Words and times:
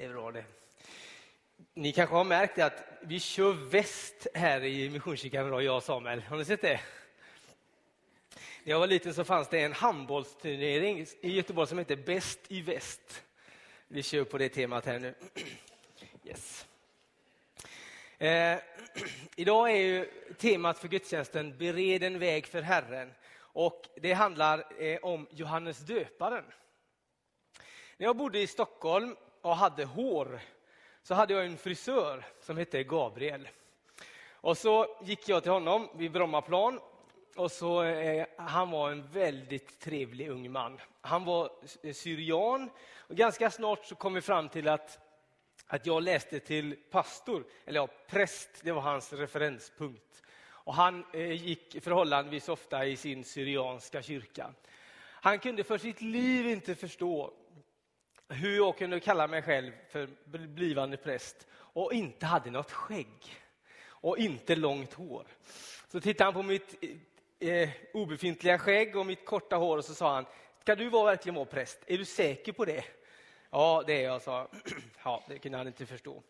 Det 0.00 0.06
är 0.06 0.12
bra 0.12 0.32
det. 0.32 0.44
Ni 1.74 1.92
kanske 1.92 2.14
har 2.14 2.24
märkt 2.24 2.58
att 2.58 2.84
vi 3.00 3.20
kör 3.20 3.52
väst 3.52 4.26
här 4.34 4.64
i 4.64 4.90
Missionskyrkan 4.90 5.46
idag, 5.46 5.62
jag 5.62 5.76
och 5.76 5.82
Samuel. 5.82 6.22
Har 6.22 6.36
ni 6.36 6.44
sett 6.44 6.60
det? 6.60 6.80
När 8.64 8.72
jag 8.72 8.78
var 8.78 8.86
liten 8.86 9.14
så 9.14 9.24
fanns 9.24 9.48
det 9.48 9.60
en 9.60 9.72
handbollsturnering 9.72 11.06
i 11.20 11.32
Göteborg 11.32 11.68
som 11.68 11.78
hette 11.78 11.96
Bäst 11.96 12.40
i 12.48 12.60
väst. 12.60 13.22
Vi 13.88 14.02
kör 14.02 14.24
på 14.24 14.38
det 14.38 14.48
temat 14.48 14.86
här 14.86 14.98
nu. 14.98 15.14
Yes. 16.24 16.66
Eh, 18.18 18.58
idag 19.36 19.70
är 19.70 19.76
ju 19.76 20.10
temat 20.38 20.78
för 20.78 20.88
gudstjänsten 20.88 21.58
Bered 21.58 22.02
en 22.02 22.18
väg 22.18 22.46
för 22.46 22.62
Herren. 22.62 23.12
Och 23.38 23.88
det 23.96 24.12
handlar 24.12 24.82
eh, 24.82 24.98
om 25.02 25.26
Johannes 25.30 25.78
döparen. 25.78 26.44
När 27.96 28.06
jag 28.06 28.16
bodde 28.16 28.40
i 28.40 28.46
Stockholm 28.46 29.16
och 29.42 29.56
hade 29.56 29.84
hår 29.84 30.40
så 31.02 31.14
hade 31.14 31.34
jag 31.34 31.46
en 31.46 31.56
frisör 31.56 32.26
som 32.40 32.56
hette 32.56 32.84
Gabriel. 32.84 33.48
Och 34.32 34.58
så 34.58 34.86
gick 35.02 35.28
jag 35.28 35.42
till 35.42 35.52
honom 35.52 35.88
vid 35.94 36.12
Brommaplan 36.12 36.80
och 37.36 37.52
så, 37.52 37.82
eh, 37.82 38.26
han 38.36 38.70
var 38.70 38.90
en 38.90 39.08
väldigt 39.08 39.80
trevlig 39.80 40.28
ung 40.28 40.52
man. 40.52 40.80
Han 41.00 41.24
var 41.24 41.50
eh, 41.82 41.94
syrian 41.94 42.70
och 42.96 43.16
ganska 43.16 43.50
snart 43.50 43.84
så 43.86 43.94
kom 43.94 44.14
vi 44.14 44.20
fram 44.20 44.48
till 44.48 44.68
att, 44.68 44.98
att 45.66 45.86
jag 45.86 46.02
läste 46.02 46.40
till 46.40 46.76
pastor, 46.90 47.44
eller 47.64 47.80
ja, 47.80 47.88
präst, 48.08 48.48
det 48.62 48.72
var 48.72 48.82
hans 48.82 49.12
referenspunkt. 49.12 50.22
Och 50.42 50.74
han 50.74 51.04
eh, 51.12 51.32
gick 51.32 51.82
förhållandevis 51.82 52.48
ofta 52.48 52.86
i 52.86 52.96
sin 52.96 53.24
syrianska 53.24 54.02
kyrka. 54.02 54.52
Han 55.22 55.38
kunde 55.38 55.64
för 55.64 55.78
sitt 55.78 56.00
liv 56.00 56.46
inte 56.46 56.74
förstå 56.74 57.32
hur 58.30 58.56
jag 58.56 58.78
kunde 58.78 59.00
kalla 59.00 59.26
mig 59.26 59.42
själv 59.42 59.72
för 59.88 60.08
blivande 60.46 60.96
präst 60.96 61.46
och 61.52 61.92
inte 61.92 62.26
hade 62.26 62.50
något 62.50 62.72
skägg 62.72 63.36
och 63.82 64.18
inte 64.18 64.56
långt 64.56 64.94
hår. 64.94 65.26
Så 65.88 66.00
tittade 66.00 66.24
han 66.24 66.34
på 66.34 66.42
mitt 66.42 66.84
eh, 67.38 67.70
obefintliga 67.92 68.58
skägg 68.58 68.96
och 68.96 69.06
mitt 69.06 69.26
korta 69.26 69.56
hår 69.56 69.76
och 69.78 69.84
så 69.84 69.94
sa 69.94 70.14
han, 70.14 70.26
ska 70.60 70.74
du 70.74 70.88
vara, 70.88 71.04
verkligen 71.04 71.34
vara 71.34 71.44
präst? 71.44 71.78
Är 71.86 71.98
du 71.98 72.04
säker 72.04 72.52
på 72.52 72.64
det? 72.64 72.84
Ja, 73.50 73.84
det 73.86 73.92
är 73.92 74.04
jag, 74.04 74.22
sa 74.22 74.48
Ja, 75.04 75.22
det 75.28 75.38
kunde 75.38 75.58
han 75.58 75.66
inte 75.66 75.86
förstå. 75.86 76.22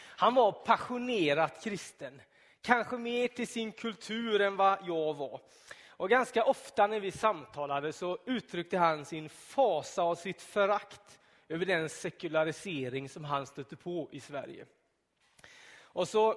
Han 0.00 0.34
var 0.34 0.52
passionerat 0.52 1.64
kristen, 1.64 2.20
kanske 2.62 2.96
mer 2.96 3.28
till 3.28 3.48
sin 3.48 3.72
kultur 3.72 4.40
än 4.40 4.56
vad 4.56 4.78
jag 4.86 5.14
var. 5.14 5.40
Och 5.98 6.10
ganska 6.10 6.44
ofta 6.44 6.86
när 6.86 7.00
vi 7.00 7.12
samtalade 7.12 7.92
så 7.92 8.18
uttryckte 8.24 8.78
han 8.78 9.04
sin 9.04 9.28
fasa 9.28 10.02
och 10.02 10.18
sitt 10.18 10.42
förakt 10.42 11.18
över 11.48 11.66
den 11.66 11.88
sekularisering 11.88 13.08
som 13.08 13.24
han 13.24 13.46
stötte 13.46 13.76
på 13.76 14.08
i 14.12 14.20
Sverige. 14.20 14.66
Och 15.80 16.08
så 16.08 16.34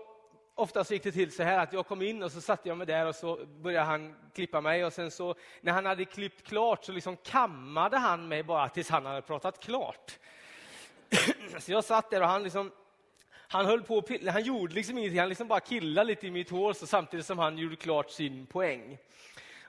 Ofta 0.55 0.83
så 0.83 0.93
gick 0.93 1.03
det 1.03 1.11
till 1.11 1.31
så 1.31 1.43
här 1.43 1.59
att 1.59 1.73
jag 1.73 1.87
kom 1.87 2.01
in 2.01 2.23
och 2.23 2.31
så 2.31 2.41
satte 2.41 2.69
jag 2.69 2.77
mig 2.77 2.87
där 2.87 3.05
och 3.05 3.15
så 3.15 3.45
började 3.45 3.85
han 3.85 4.15
klippa 4.33 4.61
mig 4.61 4.85
och 4.85 4.93
sen 4.93 5.11
så 5.11 5.35
när 5.61 5.71
han 5.71 5.85
hade 5.85 6.05
klippt 6.05 6.47
klart 6.47 6.85
så 6.85 6.91
liksom 6.91 7.17
kammade 7.17 7.97
han 7.97 8.27
mig 8.27 8.43
bara 8.43 8.69
tills 8.69 8.89
han 8.89 9.05
hade 9.05 9.21
pratat 9.21 9.59
klart. 9.59 10.19
så 11.59 11.71
jag 11.71 11.83
satt 11.83 12.09
där 12.09 12.21
och 12.21 12.27
han 12.27 12.43
liksom 12.43 12.71
han 13.33 13.65
höll 13.65 13.83
på 13.83 14.03
han 14.27 14.43
gjorde 14.43 14.73
liksom 14.73 14.97
ingenting, 14.97 15.19
han 15.19 15.29
liksom 15.29 15.47
bara 15.47 15.59
killade 15.59 16.07
lite 16.07 16.27
i 16.27 16.31
mitt 16.31 16.49
hår 16.49 16.73
så 16.73 16.87
samtidigt 16.87 17.25
som 17.25 17.39
han 17.39 17.57
gjorde 17.57 17.75
klart 17.75 18.09
sin 18.09 18.45
poäng. 18.45 18.97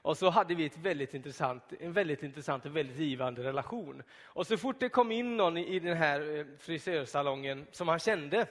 Och 0.03 0.19
så 0.19 0.31
hade 0.31 0.55
vi 0.55 0.64
ett 0.64 0.78
väldigt 0.78 1.14
intressant, 1.14 1.62
en 1.81 1.92
väldigt 1.92 2.22
intressant 2.22 2.67
och 2.67 2.77
väldigt 2.77 2.98
givande 2.98 3.42
relation. 3.42 4.03
Och 4.22 4.47
så 4.47 4.56
fort 4.56 4.81
det 4.81 4.89
kom 4.89 5.12
in 5.12 5.36
någon 5.36 5.56
i 5.56 5.78
den 5.78 5.97
här 5.97 6.39
eh, 6.39 6.47
frisörsalongen 6.58 7.67
som 7.72 7.89
han 7.89 7.98
kände 7.98 8.47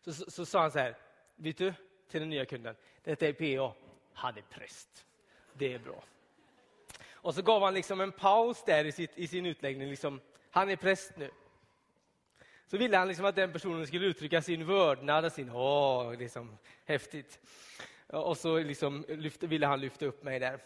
så, 0.00 0.12
så, 0.12 0.30
så 0.30 0.46
sa 0.46 0.60
han 0.60 0.70
så 0.70 0.78
här, 0.78 0.96
vet 1.36 1.58
du, 1.58 1.74
till 2.10 2.20
den 2.20 2.28
nya 2.28 2.44
kunden, 2.44 2.74
detta 3.04 3.26
är 3.26 3.32
PA, 3.32 3.74
han 4.12 4.36
är 4.36 4.42
präst. 4.42 5.04
Det 5.52 5.74
är 5.74 5.78
bra. 5.78 6.04
Och 7.10 7.34
så 7.34 7.42
gav 7.42 7.62
han 7.62 7.74
liksom 7.74 8.00
en 8.00 8.12
paus 8.12 8.64
där 8.66 8.84
i, 8.84 8.92
sitt, 8.92 9.10
i 9.14 9.26
sin 9.26 9.46
utläggning, 9.46 9.88
liksom, 9.88 10.20
han 10.50 10.70
är 10.70 10.76
präst 10.76 11.12
nu. 11.16 11.30
Så 12.66 12.76
ville 12.78 12.96
han 12.96 13.08
liksom 13.08 13.24
att 13.24 13.36
den 13.36 13.52
personen 13.52 13.86
skulle 13.86 14.06
uttrycka 14.06 14.42
sin 14.42 14.66
vördnad, 14.66 15.32
sin 15.32 15.50
åh, 15.50 16.14
liksom, 16.14 16.58
häftigt. 16.84 17.40
Och 18.12 18.36
så 18.36 18.58
liksom 18.58 19.04
lyfte, 19.08 19.46
ville 19.46 19.66
han 19.66 19.80
lyfta 19.80 20.06
upp 20.06 20.22
mig 20.22 20.38
där. 20.38 20.60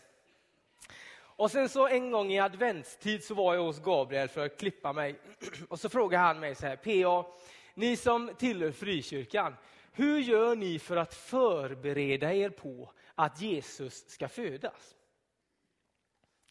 Och 1.14 1.50
sen 1.50 1.68
så 1.68 1.88
en 1.88 2.10
gång 2.10 2.32
i 2.32 2.38
adventstid 2.38 3.24
så 3.24 3.34
var 3.34 3.54
jag 3.54 3.62
hos 3.62 3.80
Gabriel 3.80 4.28
för 4.28 4.46
att 4.46 4.58
klippa 4.58 4.92
mig. 4.92 5.16
Och 5.68 5.80
så 5.80 5.88
frågade 5.88 6.24
han 6.24 6.40
mig 6.40 6.54
så 6.54 6.66
här, 6.66 6.76
PA, 6.76 7.28
ni 7.74 7.96
som 7.96 8.30
tillhör 8.38 8.72
frikyrkan, 8.72 9.54
hur 9.92 10.18
gör 10.18 10.56
ni 10.56 10.78
för 10.78 10.96
att 10.96 11.14
förbereda 11.14 12.34
er 12.34 12.50
på 12.50 12.92
att 13.14 13.40
Jesus 13.40 14.10
ska 14.10 14.28
födas? 14.28 14.96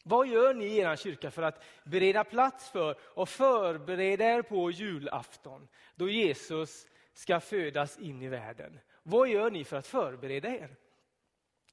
Vad 0.04 0.28
gör 0.28 0.54
ni 0.54 0.64
i 0.64 0.78
er 0.78 0.96
kyrka 0.96 1.30
för 1.30 1.42
att 1.42 1.64
bereda 1.84 2.24
plats 2.24 2.70
för 2.70 2.96
och 3.00 3.28
förbereda 3.28 4.24
er 4.24 4.42
på 4.42 4.70
julafton 4.70 5.68
då 5.94 6.08
Jesus 6.08 6.86
ska 7.14 7.40
födas 7.40 7.98
in 7.98 8.22
i 8.22 8.28
världen? 8.28 8.78
Vad 9.02 9.28
gör 9.28 9.50
ni 9.50 9.64
för 9.64 9.76
att 9.76 9.86
förbereda 9.86 10.48
er? 10.48 10.76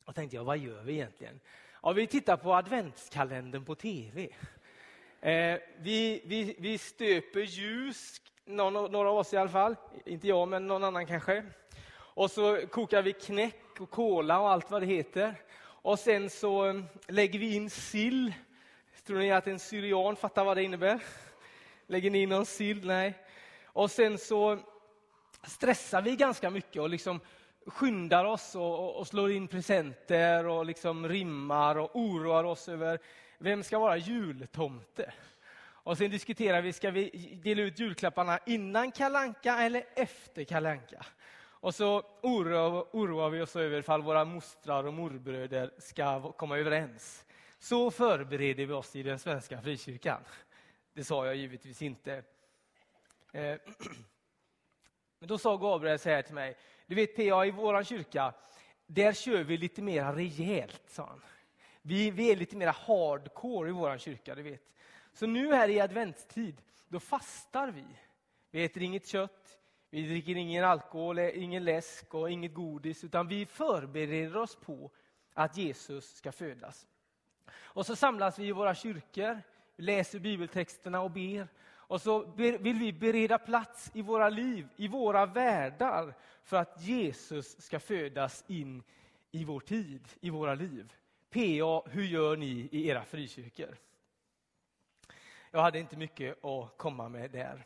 Och 0.10 0.16
tänkte 0.16 0.36
jag, 0.36 0.44
vad 0.44 0.58
gör 0.58 0.84
vi 0.84 0.94
egentligen? 0.94 1.40
Ja, 1.84 1.92
vi 1.92 2.08
tittar 2.08 2.38
på 2.38 2.56
adventskalendern 2.56 3.66
på 3.66 3.76
tv. 3.76 4.30
Eh, 5.22 5.60
vi, 5.78 6.22
vi, 6.26 6.56
vi 6.60 6.78
stöper 6.78 7.40
ljus, 7.40 8.22
någon, 8.46 8.92
några 8.92 9.10
av 9.10 9.18
oss 9.18 9.34
i 9.34 9.38
alla 9.38 9.50
fall. 9.50 9.76
Inte 10.06 10.28
jag, 10.28 10.48
men 10.48 10.68
någon 10.68 10.84
annan 10.84 11.06
kanske. 11.06 11.46
Och 11.92 12.32
så 12.32 12.68
kokar 12.68 13.02
vi 13.02 13.14
knäck 13.14 13.80
och 13.80 13.90
kola 13.90 14.40
och 14.40 14.50
allt 14.50 14.72
vad 14.72 14.82
det 14.82 14.86
heter. 14.86 15.36
Och 15.62 16.00
sen 16.00 16.30
så 16.30 16.68
eh, 16.68 16.82
lägger 17.08 17.40
vi 17.40 17.56
in 17.56 17.70
sill. 17.70 18.34
Tror 19.06 19.18
ni 19.18 19.32
att 19.32 19.48
en 19.48 19.60
syrian 19.60 20.16
fattar 20.16 20.46
vad 20.46 20.58
det 20.58 20.64
innebär? 20.64 21.04
Lägger 21.88 22.12
ni 22.12 22.22
in 22.22 22.30
någon 22.30 22.46
sill? 22.46 22.88
Nej. 22.88 23.14
Och 23.66 23.92
sen 23.92 24.18
så 24.18 24.60
stressar 25.44 26.02
vi 26.02 26.16
ganska 26.16 26.50
mycket 26.50 26.82
och 26.82 26.90
liksom 26.90 27.20
skyndar 27.70 28.26
oss 28.26 28.56
och, 28.56 29.00
och, 29.00 29.08
slår 29.08 29.32
in 29.32 29.48
presenter 29.48 30.48
och 30.48 30.66
liksom 30.66 31.08
rimmar 31.08 31.78
och 31.78 31.96
oroar 31.96 32.44
oss 32.44 32.70
över 32.70 33.00
vem 33.38 33.64
ska 33.64 33.80
vara 33.80 33.98
jultomte. 33.98 35.14
Och 35.62 35.98
sen 35.98 36.12
diskuterar 36.12 36.62
vi, 36.62 36.74
ska 36.74 36.92
vi 36.92 37.10
dela 37.44 37.62
ut 37.62 37.80
julklapparna 37.80 38.40
innan 38.46 38.92
kalanka 38.92 39.58
eller 39.58 39.84
efter 39.96 40.44
kalanka? 40.44 41.06
Och 41.62 41.76
så 41.76 42.04
oroar, 42.22 42.86
oroar 42.92 43.30
vi 43.30 43.42
oss 43.42 43.56
över 43.56 43.80
ifall 43.80 44.02
våra 44.02 44.26
mostrar 44.26 44.84
och 44.84 44.94
morbröder 44.94 45.72
ska 45.78 46.32
komma 46.32 46.58
överens. 46.58 47.26
Så 47.60 47.92
förbereder 47.92 48.66
vi 48.66 48.74
oss 48.74 48.96
i 48.96 49.04
den 49.04 49.20
svenska 49.20 49.62
frikyrkan. 49.62 50.22
Det 50.94 51.04
sa 51.04 51.26
jag 51.26 51.36
givetvis 51.36 51.82
inte. 51.82 52.24
Eh, 53.32 53.56
Men 55.20 55.28
då 55.28 55.38
sa 55.38 55.58
Gabriel 55.58 56.00
så 56.00 56.10
här 56.10 56.22
till 56.22 56.34
mig, 56.34 56.58
du 56.90 56.96
vet 56.96 57.16
PA, 57.16 57.46
i 57.46 57.52
vår 57.52 57.84
kyrka, 57.84 58.34
där 58.88 59.14
kör 59.14 59.44
vi 59.44 59.58
lite 59.58 59.82
mer 59.82 60.14
rejält, 60.14 60.84
sa 60.88 61.06
han. 61.06 61.22
Vi, 61.82 62.12
vi 62.12 62.32
är 62.32 62.36
lite 62.36 62.58
mer 62.58 62.68
hardcore 62.68 63.70
i 63.70 63.72
vår 63.72 63.98
kyrka, 63.98 64.36
du 64.36 64.42
vet. 64.42 64.62
Så 65.14 65.26
nu 65.26 65.54
här 65.54 65.70
i 65.70 65.80
adventstid, 65.80 66.62
då 66.88 67.00
fastar 67.00 67.72
vi. 67.72 67.86
Vi 68.52 68.64
äter 68.64 68.84
inget 68.84 69.08
kött, 69.08 69.58
vi 69.90 70.08
dricker 70.08 70.36
ingen 70.36 70.64
alkohol, 70.64 71.20
ingen 71.20 71.64
läsk 71.64 72.14
och 72.14 72.32
inget 72.32 72.54
godis, 72.54 73.04
utan 73.04 73.28
vi 73.28 73.46
förbereder 73.46 74.38
oss 74.38 74.56
på 74.56 74.92
att 75.34 75.58
Jesus 75.58 76.16
ska 76.16 76.32
födas. 76.32 76.88
Och 77.52 77.86
så 77.86 77.96
samlas 77.96 78.40
vi 78.40 78.48
i 78.48 78.52
våra 78.52 78.76
kyrkor, 78.76 79.42
läser 79.78 80.20
bibeltexterna 80.20 81.02
och 81.02 81.12
ber. 81.12 81.48
Och 81.90 82.02
så 82.02 82.26
vill 82.36 82.80
vi 82.80 82.94
bereda 82.94 83.38
plats 83.38 83.92
i 83.94 84.02
våra 84.02 84.30
liv, 84.30 84.68
i 84.76 84.88
våra 84.88 85.26
världar, 85.26 86.14
för 86.44 86.58
att 86.58 86.82
Jesus 86.82 87.62
ska 87.62 87.80
födas 87.80 88.44
in 88.48 88.84
i 89.32 89.44
vår 89.44 89.60
tid, 89.60 90.08
i 90.20 90.30
våra 90.30 90.56
liv. 90.56 90.94
PA, 91.30 91.90
hur 91.90 92.04
gör 92.04 92.38
ni 92.38 92.70
i 92.72 92.88
era 92.88 93.06
frikyrkor? 93.06 93.78
Jag 95.52 95.62
hade 95.62 95.80
inte 95.80 95.98
mycket 95.98 96.46
att 96.46 96.78
komma 96.78 97.10
med 97.10 97.32
där. 97.32 97.66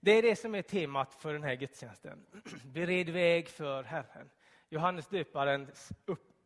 Det 0.00 0.10
är 0.10 0.22
det 0.22 0.36
som 0.36 0.54
är 0.54 0.62
temat 0.62 1.14
för 1.14 1.32
den 1.32 1.42
här 1.42 1.54
gudstjänsten. 1.54 2.26
Bered 2.64 3.08
väg 3.08 3.48
för 3.48 3.82
Herren. 3.82 4.30
Johannes 4.68 5.06
döparens 5.06 5.92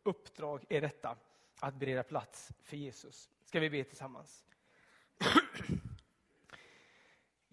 uppdrag 0.03 0.65
är 0.69 0.81
detta, 0.81 1.17
att 1.59 1.75
bereda 1.75 2.03
plats 2.03 2.51
för 2.63 2.77
Jesus. 2.77 3.29
Ska 3.43 3.59
vi 3.59 3.69
be 3.69 3.83
tillsammans? 3.83 4.45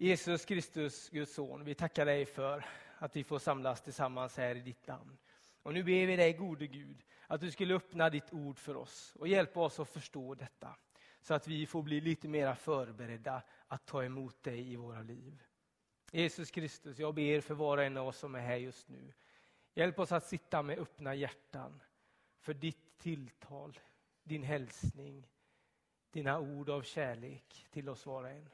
Jesus 0.03 0.45
Kristus, 0.45 1.09
Guds 1.09 1.33
son, 1.33 1.63
vi 1.63 1.75
tackar 1.75 2.05
dig 2.05 2.25
för 2.25 2.65
att 2.97 3.15
vi 3.15 3.23
får 3.23 3.39
samlas 3.39 3.81
tillsammans 3.81 4.37
här 4.37 4.55
i 4.55 4.61
ditt 4.61 4.87
namn. 4.87 5.17
Och 5.61 5.73
nu 5.73 5.83
ber 5.83 6.05
vi 6.05 6.15
dig, 6.15 6.33
gode 6.33 6.67
Gud, 6.67 7.03
att 7.27 7.41
du 7.41 7.51
skulle 7.51 7.75
öppna 7.75 8.09
ditt 8.09 8.33
ord 8.33 8.59
för 8.59 8.75
oss 8.75 9.15
och 9.19 9.27
hjälpa 9.27 9.59
oss 9.59 9.79
att 9.79 9.89
förstå 9.89 10.35
detta, 10.35 10.75
så 11.21 11.33
att 11.33 11.47
vi 11.47 11.65
får 11.65 11.83
bli 11.83 12.01
lite 12.01 12.27
mer 12.27 12.55
förberedda 12.55 13.41
att 13.67 13.85
ta 13.85 14.03
emot 14.03 14.43
dig 14.43 14.71
i 14.71 14.75
våra 14.75 15.01
liv. 15.01 15.43
Jesus 16.11 16.51
Kristus, 16.51 16.99
jag 16.99 17.15
ber 17.15 17.41
för 17.41 17.53
var 17.53 17.77
och 17.77 17.83
en 17.83 17.97
av 17.97 18.07
oss 18.07 18.17
som 18.17 18.35
är 18.35 18.41
här 18.41 18.57
just 18.57 18.89
nu. 18.89 19.13
Hjälp 19.73 19.99
oss 19.99 20.11
att 20.11 20.27
sitta 20.27 20.61
med 20.61 20.79
öppna 20.79 21.15
hjärtan 21.15 21.83
för 22.39 22.53
ditt 22.53 22.97
tilltal, 22.97 23.79
din 24.23 24.43
hälsning, 24.43 25.27
dina 26.11 26.39
ord 26.39 26.69
av 26.69 26.81
kärlek 26.81 27.67
till 27.71 27.89
oss 27.89 28.05
var 28.05 28.23
och 28.23 28.29
en. 28.29 28.49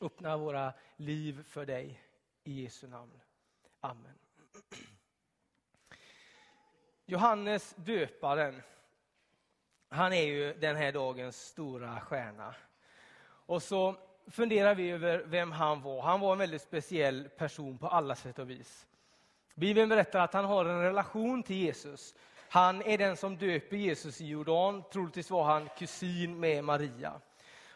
Öppna 0.00 0.36
våra 0.36 0.72
liv 0.96 1.44
för 1.48 1.66
dig 1.66 2.00
i 2.44 2.62
Jesu 2.62 2.86
namn. 2.86 3.20
Amen. 3.80 4.18
Johannes 7.06 7.74
döparen, 7.76 8.62
han 9.88 10.12
är 10.12 10.22
ju 10.22 10.54
den 10.54 10.76
här 10.76 10.92
dagens 10.92 11.46
stora 11.46 12.00
stjärna. 12.00 12.54
Och 13.46 13.62
så 13.62 13.96
funderar 14.26 14.74
vi 14.74 14.90
över 14.90 15.18
vem 15.26 15.52
han 15.52 15.82
var. 15.82 16.02
Han 16.02 16.20
var 16.20 16.32
en 16.32 16.38
väldigt 16.38 16.62
speciell 16.62 17.28
person 17.28 17.78
på 17.78 17.88
alla 17.88 18.14
sätt 18.14 18.38
och 18.38 18.50
vis. 18.50 18.86
Bibeln 19.54 19.88
berättar 19.88 20.20
att 20.20 20.32
han 20.32 20.44
har 20.44 20.64
en 20.64 20.82
relation 20.82 21.42
till 21.42 21.56
Jesus. 21.56 22.14
Han 22.48 22.82
är 22.82 22.98
den 22.98 23.16
som 23.16 23.36
döper 23.36 23.76
Jesus 23.76 24.20
i 24.20 24.26
Jordan, 24.26 24.82
troligtvis 24.92 25.30
var 25.30 25.44
han 25.44 25.68
kusin 25.78 26.40
med 26.40 26.64
Maria. 26.64 27.20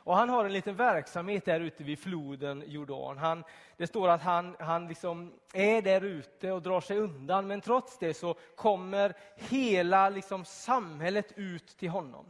Och 0.05 0.17
han 0.17 0.29
har 0.29 0.45
en 0.45 0.53
liten 0.53 0.77
verksamhet 0.77 1.45
där 1.45 1.61
ute 1.61 1.85
vid 1.85 1.99
floden 1.99 2.65
Jordan. 2.67 3.19
Han, 3.19 3.45
det 3.77 3.87
står 3.87 4.09
att 4.09 4.23
han, 4.23 4.57
han 4.59 4.89
liksom 4.89 5.33
är 5.53 5.83
där 5.83 6.05
ute 6.05 6.53
och 6.53 6.63
drar 6.63 6.81
sig 6.81 6.99
undan, 6.99 7.47
men 7.47 7.61
trots 7.61 7.99
det 7.99 8.15
så 8.15 8.35
kommer 8.57 9.15
hela 9.37 10.09
liksom 10.09 10.45
samhället 10.45 11.33
ut 11.37 11.77
till 11.79 11.89
honom. 11.89 12.27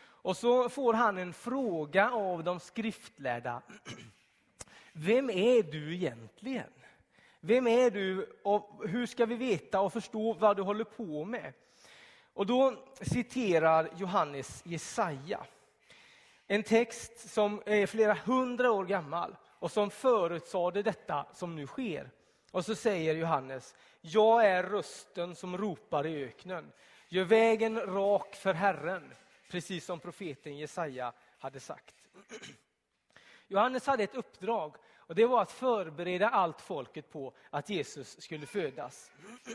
Och 0.00 0.36
så 0.36 0.68
får 0.68 0.94
han 0.94 1.18
en 1.18 1.32
fråga 1.32 2.10
av 2.10 2.44
de 2.44 2.60
skriftlärda. 2.60 3.62
Vem 4.92 5.30
är 5.30 5.62
du 5.62 5.94
egentligen? 5.94 6.70
Vem 7.40 7.66
är 7.66 7.90
du 7.90 8.38
och 8.42 8.82
hur 8.88 9.06
ska 9.06 9.26
vi 9.26 9.34
veta 9.34 9.80
och 9.80 9.92
förstå 9.92 10.32
vad 10.32 10.56
du 10.56 10.62
håller 10.62 10.84
på 10.84 11.24
med? 11.24 11.52
Och 12.34 12.46
då 12.46 12.74
citerar 13.00 13.88
Johannes 13.96 14.62
Jesaja. 14.66 15.40
En 16.50 16.62
text 16.62 17.30
som 17.30 17.62
är 17.66 17.86
flera 17.86 18.14
hundra 18.14 18.72
år 18.72 18.84
gammal 18.84 19.36
och 19.44 19.72
som 19.72 19.90
förutsade 19.90 20.82
detta 20.82 21.26
som 21.34 21.56
nu 21.56 21.66
sker. 21.66 22.10
Och 22.50 22.64
så 22.64 22.74
säger 22.74 23.14
Johannes, 23.14 23.74
jag 24.00 24.46
är 24.46 24.62
rösten 24.62 25.34
som 25.34 25.58
ropar 25.58 26.06
i 26.06 26.24
öknen. 26.24 26.72
Gör 27.08 27.24
vägen 27.24 27.80
rak 27.80 28.34
för 28.34 28.54
Herren, 28.54 29.14
precis 29.50 29.84
som 29.84 30.00
profeten 30.00 30.56
Jesaja 30.56 31.12
hade 31.38 31.60
sagt. 31.60 31.94
Johannes 33.48 33.86
hade 33.86 34.02
ett 34.02 34.14
uppdrag 34.14 34.76
och 34.96 35.14
det 35.14 35.26
var 35.26 35.42
att 35.42 35.52
förbereda 35.52 36.28
allt 36.28 36.60
folket 36.60 37.10
på 37.10 37.34
att 37.50 37.70
Jesus 37.70 38.20
skulle 38.20 38.46
födas. 38.46 39.10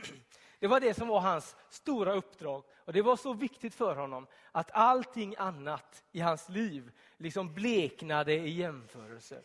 Det 0.63 0.67
var 0.67 0.79
det 0.79 0.93
som 0.93 1.07
var 1.07 1.19
hans 1.19 1.55
stora 1.69 2.13
uppdrag. 2.13 2.63
Och 2.77 2.93
Det 2.93 3.01
var 3.01 3.15
så 3.15 3.33
viktigt 3.33 3.75
för 3.75 3.95
honom 3.95 4.27
att 4.51 4.71
allting 4.71 5.35
annat 5.37 6.03
i 6.11 6.19
hans 6.19 6.49
liv 6.49 6.91
liksom 7.17 7.53
bleknade 7.53 8.33
i 8.33 8.49
jämförelse. 8.49 9.41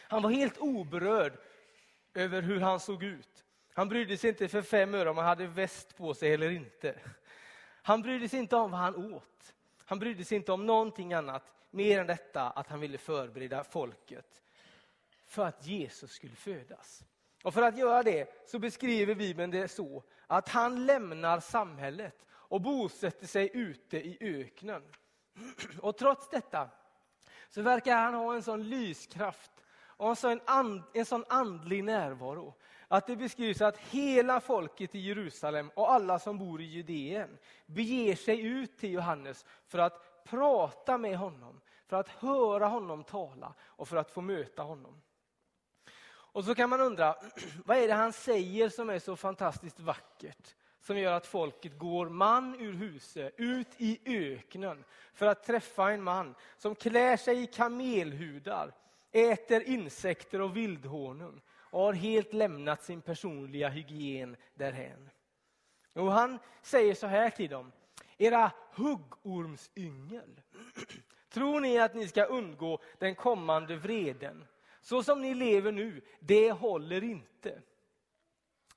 Han 0.00 0.22
var 0.22 0.30
helt 0.30 0.58
oberörd 0.58 1.32
över 2.14 2.42
hur 2.42 2.60
han 2.60 2.80
såg 2.80 3.02
ut. 3.02 3.44
Han 3.72 3.88
brydde 3.88 4.16
sig 4.16 4.30
inte 4.30 4.48
för 4.48 4.62
fem 4.62 4.94
öre 4.94 5.10
om 5.10 5.16
han 5.16 5.26
hade 5.26 5.46
väst 5.46 5.96
på 5.96 6.14
sig 6.14 6.34
eller 6.34 6.50
inte. 6.50 6.98
Han 7.82 8.02
brydde 8.02 8.28
sig 8.28 8.38
inte 8.38 8.56
om 8.56 8.70
vad 8.70 8.80
han 8.80 9.14
åt. 9.14 9.54
Han 9.84 9.98
brydde 9.98 10.24
sig 10.24 10.36
inte 10.36 10.52
om 10.52 10.66
någonting 10.66 11.12
annat 11.12 11.52
mer 11.70 12.00
än 12.00 12.06
detta 12.06 12.50
att 12.50 12.68
han 12.68 12.80
ville 12.80 12.98
förbereda 12.98 13.64
folket 13.64 14.42
för 15.26 15.46
att 15.46 15.66
Jesus 15.66 16.10
skulle 16.10 16.36
födas. 16.36 17.04
Och 17.44 17.54
för 17.54 17.62
att 17.62 17.78
göra 17.78 18.02
det 18.02 18.48
så 18.50 18.58
beskriver 18.58 19.14
Bibeln 19.14 19.50
det 19.50 19.68
så 19.68 20.02
att 20.26 20.48
han 20.48 20.86
lämnar 20.86 21.40
samhället 21.40 22.26
och 22.30 22.60
bosätter 22.60 23.26
sig 23.26 23.50
ute 23.52 23.96
i 23.96 24.18
öknen. 24.20 24.82
Och 25.80 25.98
trots 25.98 26.28
detta 26.28 26.70
så 27.48 27.62
verkar 27.62 27.96
han 27.96 28.14
ha 28.14 28.34
en 28.34 28.42
sån 28.42 28.68
lyskraft 28.68 29.50
och 29.76 30.08
en 30.08 30.16
sån, 30.16 30.40
and, 30.44 30.82
en 30.94 31.06
sån 31.06 31.24
andlig 31.28 31.84
närvaro 31.84 32.54
att 32.88 33.06
det 33.06 33.16
beskrivs 33.16 33.60
att 33.60 33.78
hela 33.78 34.40
folket 34.40 34.94
i 34.94 34.98
Jerusalem 34.98 35.70
och 35.74 35.92
alla 35.92 36.18
som 36.18 36.38
bor 36.38 36.60
i 36.60 36.64
Judeen 36.64 37.38
beger 37.66 38.16
sig 38.16 38.40
ut 38.40 38.78
till 38.78 38.92
Johannes 38.92 39.46
för 39.66 39.78
att 39.78 40.24
prata 40.24 40.98
med 40.98 41.18
honom, 41.18 41.60
för 41.86 41.96
att 41.96 42.08
höra 42.08 42.66
honom 42.66 43.04
tala 43.04 43.54
och 43.60 43.88
för 43.88 43.96
att 43.96 44.10
få 44.10 44.20
möta 44.20 44.62
honom. 44.62 45.02
Och 46.34 46.44
så 46.44 46.54
kan 46.54 46.70
man 46.70 46.80
undra, 46.80 47.16
vad 47.64 47.78
är 47.78 47.88
det 47.88 47.94
han 47.94 48.12
säger 48.12 48.68
som 48.68 48.90
är 48.90 48.98
så 48.98 49.16
fantastiskt 49.16 49.80
vackert? 49.80 50.54
Som 50.80 50.98
gör 50.98 51.12
att 51.12 51.26
folket 51.26 51.78
går 51.78 52.08
man 52.08 52.60
ur 52.60 52.72
huset, 52.72 53.34
ut 53.36 53.68
i 53.76 54.00
öknen 54.04 54.84
för 55.12 55.26
att 55.26 55.44
träffa 55.44 55.90
en 55.90 56.02
man 56.02 56.34
som 56.58 56.74
klär 56.74 57.16
sig 57.16 57.42
i 57.42 57.46
kamelhudar, 57.46 58.72
äter 59.12 59.62
insekter 59.62 60.40
och 60.40 60.56
vildhonung 60.56 61.40
och 61.50 61.80
har 61.80 61.92
helt 61.92 62.32
lämnat 62.32 62.84
sin 62.84 63.00
personliga 63.00 63.68
hygien 63.68 64.36
därhän. 64.54 65.10
Och 65.92 66.12
han 66.12 66.38
säger 66.62 66.94
så 66.94 67.06
här 67.06 67.30
till 67.30 67.50
dem, 67.50 67.72
era 68.18 68.52
huggormsyngel. 68.72 70.40
Tror 71.28 71.60
ni 71.60 71.78
att 71.78 71.94
ni 71.94 72.08
ska 72.08 72.24
undgå 72.24 72.78
den 72.98 73.14
kommande 73.14 73.76
vreden? 73.76 74.44
Så 74.84 75.02
som 75.02 75.22
ni 75.22 75.34
lever 75.34 75.72
nu, 75.72 76.02
det 76.20 76.52
håller 76.52 77.04
inte. 77.04 77.62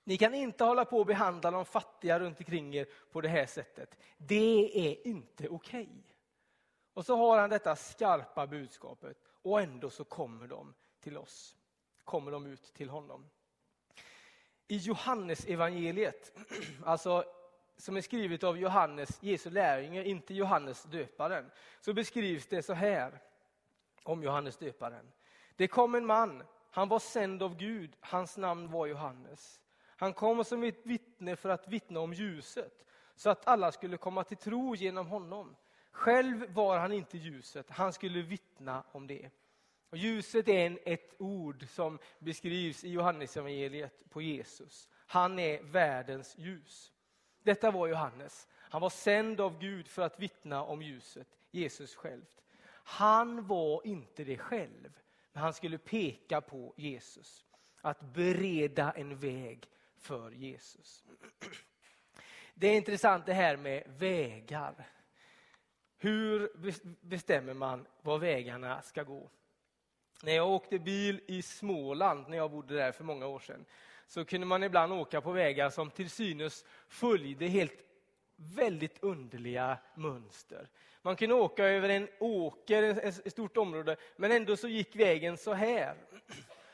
Ni 0.03 0.17
kan 0.17 0.33
inte 0.33 0.63
hålla 0.63 0.85
på 0.85 0.99
och 0.99 1.05
behandla 1.05 1.51
de 1.51 1.65
fattiga 1.65 2.19
runt 2.19 2.39
omkring 2.39 2.75
er 2.75 2.87
på 3.11 3.21
det 3.21 3.27
här 3.27 3.45
sättet. 3.45 3.97
Det 4.17 4.89
är 4.89 5.07
inte 5.07 5.49
okej. 5.49 5.81
Okay. 5.81 6.03
Och 6.93 7.05
så 7.05 7.15
har 7.15 7.37
han 7.37 7.49
detta 7.49 7.75
skarpa 7.75 8.47
budskapet 8.47 9.17
och 9.25 9.61
ändå 9.61 9.89
så 9.89 10.03
kommer 10.03 10.47
de 10.47 10.73
till 10.99 11.17
oss. 11.17 11.55
Kommer 12.03 12.31
de 12.31 12.45
ut 12.45 12.73
till 12.73 12.89
honom. 12.89 13.29
I 14.67 14.77
Johannes 14.77 15.45
evangeliet, 15.45 16.33
alltså 16.85 17.23
som 17.77 17.97
är 17.97 18.01
skrivet 18.01 18.43
av 18.43 18.57
Johannes, 18.57 19.23
Jesu 19.23 19.49
lärjunge, 19.49 20.03
inte 20.03 20.33
Johannes 20.33 20.83
döparen, 20.83 21.51
så 21.81 21.93
beskrivs 21.93 22.47
det 22.47 22.63
så 22.63 22.73
här 22.73 23.19
om 24.03 24.23
Johannes 24.23 24.57
döparen. 24.57 25.11
Det 25.57 25.67
kom 25.67 25.95
en 25.95 26.05
man, 26.05 26.43
han 26.71 26.89
var 26.89 26.99
sänd 26.99 27.43
av 27.43 27.57
Gud, 27.57 27.95
hans 27.99 28.37
namn 28.37 28.71
var 28.71 28.85
Johannes. 28.85 29.61
Han 29.85 30.13
kom 30.13 30.43
som 30.43 30.63
ett 30.63 30.85
vittne 30.85 31.35
för 31.35 31.49
att 31.49 31.67
vittna 31.67 31.99
om 31.99 32.13
ljuset, 32.13 32.85
så 33.15 33.29
att 33.29 33.47
alla 33.47 33.71
skulle 33.71 33.97
komma 33.97 34.23
till 34.23 34.37
tro 34.37 34.75
genom 34.75 35.07
honom. 35.07 35.55
Själv 35.91 36.53
var 36.53 36.77
han 36.77 36.91
inte 36.91 37.17
ljuset, 37.17 37.69
han 37.69 37.93
skulle 37.93 38.21
vittna 38.21 38.83
om 38.91 39.07
det. 39.07 39.29
Och 39.89 39.97
ljuset 39.97 40.47
är 40.47 40.65
en, 40.65 40.79
ett 40.85 41.15
ord 41.17 41.65
som 41.69 41.99
beskrivs 42.19 42.83
i 42.83 42.89
Johannesevangeliet 42.89 44.09
på 44.09 44.21
Jesus. 44.21 44.89
Han 44.93 45.39
är 45.39 45.63
världens 45.63 46.37
ljus. 46.37 46.91
Detta 47.43 47.71
var 47.71 47.87
Johannes. 47.87 48.47
Han 48.53 48.81
var 48.81 48.89
sänd 48.89 49.41
av 49.41 49.59
Gud 49.59 49.87
för 49.87 50.01
att 50.01 50.19
vittna 50.19 50.63
om 50.63 50.81
ljuset, 50.81 51.27
Jesus 51.51 51.95
själv. 51.95 52.25
Han 52.69 53.47
var 53.47 53.87
inte 53.87 54.23
det 54.23 54.37
själv, 54.37 54.99
han 55.37 55.53
skulle 55.53 55.77
peka 55.77 56.41
på 56.41 56.73
Jesus. 56.77 57.45
Att 57.81 58.01
bereda 58.01 58.91
en 58.91 59.17
väg 59.17 59.69
för 59.97 60.31
Jesus. 60.31 61.03
Det 62.53 62.67
är 62.67 62.75
intressant 62.75 63.25
det 63.25 63.33
här 63.33 63.57
med 63.57 63.83
vägar. 63.87 64.87
Hur 65.97 66.51
bestämmer 67.01 67.53
man 67.53 67.87
var 68.01 68.17
vägarna 68.17 68.81
ska 68.81 69.03
gå? 69.03 69.29
När 70.23 70.33
jag 70.33 70.49
åkte 70.49 70.79
bil 70.79 71.21
i 71.27 71.41
Småland, 71.41 72.29
när 72.29 72.37
jag 72.37 72.51
bodde 72.51 72.75
där 72.75 72.91
för 72.91 73.03
många 73.03 73.27
år 73.27 73.39
sedan, 73.39 73.65
så 74.07 74.25
kunde 74.25 74.47
man 74.47 74.63
ibland 74.63 74.93
åka 74.93 75.21
på 75.21 75.31
vägar 75.31 75.69
som 75.69 75.91
till 75.91 76.09
synes 76.09 76.65
följde 76.87 77.47
helt 77.47 77.86
väldigt 78.37 79.03
underliga 79.03 79.77
mönster. 79.95 80.67
Man 81.01 81.15
kunde 81.15 81.35
åka 81.35 81.65
över 81.65 81.89
en 81.89 82.07
åker, 82.19 82.83
ett 82.83 83.31
stort 83.31 83.57
område, 83.57 83.95
men 84.15 84.31
ändå 84.31 84.57
så 84.57 84.67
gick 84.67 84.95
vägen 84.95 85.37
så 85.37 85.53
här. 85.53 85.95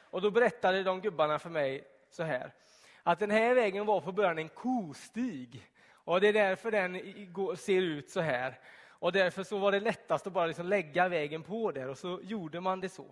Och 0.01 0.21
då 0.21 0.31
berättade 0.31 0.83
de 0.83 1.01
gubbarna 1.01 1.39
för 1.39 1.49
mig 1.49 1.87
så 2.09 2.23
här, 2.23 2.51
att 3.03 3.19
den 3.19 3.31
här 3.31 3.55
vägen 3.55 3.85
var 3.85 4.01
från 4.01 4.15
början 4.15 4.37
en 4.37 4.49
kostig. 4.49 5.69
Och 5.91 6.21
det 6.21 6.27
är 6.27 6.33
därför 6.33 6.71
den 6.71 7.01
ser 7.57 7.81
ut 7.81 8.09
så 8.09 8.21
här. 8.21 8.59
Och 8.87 9.11
därför 9.11 9.43
så 9.43 9.57
var 9.57 9.71
det 9.71 9.79
lättast 9.79 10.27
att 10.27 10.33
bara 10.33 10.45
liksom 10.45 10.65
lägga 10.65 11.07
vägen 11.07 11.43
på 11.43 11.71
där 11.71 11.89
och 11.89 11.97
så 11.97 12.19
gjorde 12.23 12.61
man 12.61 12.81
det 12.81 12.89
så. 12.89 13.05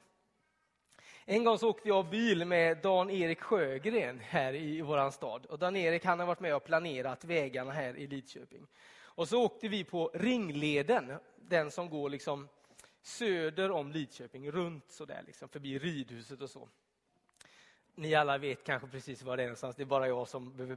En 1.25 1.44
gång 1.44 1.58
så 1.58 1.70
åkte 1.70 1.88
jag 1.88 2.10
bil 2.10 2.46
med 2.46 2.78
Dan-Erik 2.78 3.42
Sjögren 3.42 4.20
här 4.20 4.54
i 4.56 4.82
vår 4.82 5.12
stad. 5.12 5.46
Och 5.46 5.60
Dan-Erik 5.60 6.06
han 6.06 6.20
har 6.20 6.25
varit 6.28 6.40
med 6.40 6.56
och 6.56 6.63
planerat 6.63 7.25
vägarna 7.25 7.72
här 7.72 7.98
i 7.98 8.08
Lidköping. 8.08 8.68
Och 9.00 9.28
så 9.28 9.44
åkte 9.44 9.68
vi 9.68 9.84
på 9.84 10.12
Ringleden, 10.13 11.13
den 11.36 11.72
som 11.72 11.90
går 11.90 12.10
liksom 12.10 12.48
söder 13.01 13.72
om 13.72 13.92
Lidköping, 13.92 14.51
runt 14.51 14.92
sådär, 14.92 15.24
liksom, 15.28 15.50
förbi 15.50 15.80
ridhuset 15.80 16.42
och 16.42 16.50
så. 16.50 16.70
Ni 17.96 18.16
alla 18.16 18.38
vet 18.38 18.63
kanske 18.63 18.88
precis 18.88 19.24
var 19.24 19.38
det 19.38 19.44
är 19.44 19.48
någonstans, 19.48 19.75
det 19.75 19.84
är 19.84 19.86
bara 19.86 20.08
jag 20.08 20.28
som 20.28 20.58
behöver 20.58 20.75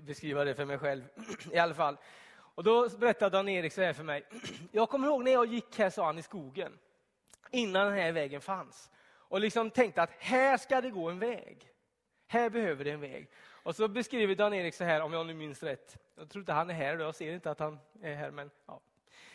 beskriva 0.00 0.44
det 0.44 0.54
för 0.54 0.64
mig 0.64 0.78
själv. 0.78 1.02
I 1.52 1.58
alla 1.58 1.74
fall. 1.74 1.96
Och 2.32 2.64
då 2.64 2.88
berättade 2.88 3.36
Dan-Erik 3.36 3.72
så 3.72 3.82
här 3.82 3.92
för 3.92 4.04
mig. 4.04 4.26
Jag 4.72 4.88
kommer 4.88 5.08
ihåg 5.08 5.24
när 5.24 5.32
jag 5.32 5.46
gick 5.46 5.78
här, 5.78 5.90
sa 5.90 6.06
han, 6.06 6.18
i 6.18 6.22
skogen, 6.22 6.78
innan 7.50 7.86
den 7.86 7.94
här 7.94 8.12
vägen 8.12 8.40
fanns. 8.40 8.90
Och 9.28 9.40
liksom 9.40 9.70
tänkte 9.70 10.02
att 10.02 10.10
här 10.18 10.56
ska 10.56 10.80
det 10.80 10.90
gå 10.90 11.10
en 11.10 11.18
väg. 11.18 11.70
Här 12.26 12.50
behöver 12.50 12.84
det 12.84 12.90
en 12.90 13.00
väg. 13.00 13.28
Och 13.36 13.76
så 13.76 13.88
beskriver 13.88 14.34
Dan-Erik 14.34 14.74
så 14.74 14.84
här, 14.84 15.00
om 15.00 15.12
jag 15.12 15.26
nu 15.26 15.34
minns 15.34 15.62
rätt. 15.62 15.96
Jag 16.16 16.30
tror 16.30 16.42
inte 16.42 16.52
han 16.52 16.70
är 16.70 16.74
här, 16.74 16.98
jag 16.98 17.14
ser 17.14 17.32
inte 17.32 17.50
att 17.50 17.58
han 17.58 17.78
är 18.02 18.14
här, 18.14 18.30
men 18.30 18.50
ja. 18.66 18.80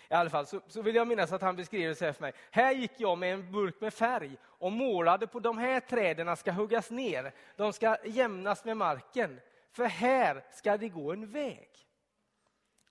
I 0.09 0.13
alla 0.13 0.29
fall 0.29 0.45
så, 0.45 0.61
så 0.67 0.81
vill 0.81 0.95
jag 0.95 1.07
minnas 1.07 1.31
att 1.31 1.41
han 1.41 1.55
beskrev 1.55 1.89
det 1.89 1.95
så 1.95 2.05
här 2.05 2.13
för 2.13 2.21
mig. 2.21 2.33
Här 2.51 2.73
gick 2.73 2.91
jag 2.97 3.17
med 3.17 3.33
en 3.33 3.51
burk 3.51 3.81
med 3.81 3.93
färg 3.93 4.37
och 4.43 4.71
målade 4.71 5.27
på 5.27 5.39
de 5.39 5.57
här 5.57 5.79
träden 5.79 6.37
ska 6.37 6.51
huggas 6.51 6.91
ner. 6.91 7.33
De 7.55 7.73
ska 7.73 7.97
jämnas 8.05 8.65
med 8.65 8.77
marken. 8.77 9.39
För 9.71 9.85
här 9.85 10.45
ska 10.51 10.77
det 10.77 10.89
gå 10.89 11.11
en 11.11 11.31
väg. 11.31 11.69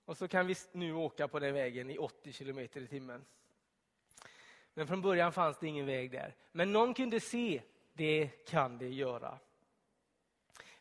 Och 0.05 0.17
så 0.17 0.27
kan 0.27 0.47
vi 0.47 0.55
nu 0.71 0.93
åka 0.93 1.27
på 1.27 1.39
den 1.39 1.53
vägen 1.53 1.89
i 1.89 1.97
80 1.97 2.33
kilometer 2.33 2.81
i 2.81 2.87
timmen. 2.87 3.25
Men 4.79 4.87
från 4.87 5.01
början 5.01 5.31
fanns 5.31 5.57
det 5.57 5.67
ingen 5.67 5.85
väg 5.85 6.11
där. 6.11 6.35
Men 6.51 6.73
någon 6.73 6.93
kunde 6.93 7.19
se, 7.19 7.61
det 7.93 8.27
kan 8.47 8.77
det 8.77 8.89
göra. 8.89 9.39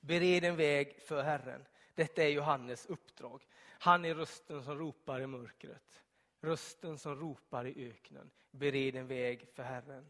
Bered 0.00 0.44
en 0.44 0.56
väg 0.56 1.00
för 1.00 1.22
Herren. 1.22 1.64
Detta 1.94 2.22
är 2.22 2.28
Johannes 2.28 2.86
uppdrag. 2.86 3.46
Han 3.78 4.04
är 4.04 4.14
rösten 4.14 4.64
som 4.64 4.78
ropar 4.78 5.20
i 5.20 5.26
mörkret. 5.26 6.02
Rösten 6.40 6.98
som 6.98 7.16
ropar 7.16 7.66
i 7.66 7.90
öknen. 7.90 8.30
Bered 8.50 8.96
en 8.96 9.06
väg 9.06 9.48
för 9.54 9.62
Herren. 9.62 10.06